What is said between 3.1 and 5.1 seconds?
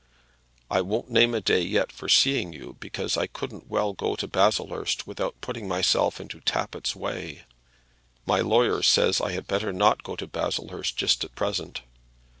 I couldn't well go to Baslehurst